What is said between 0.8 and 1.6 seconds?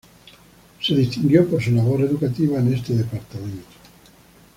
Se distinguió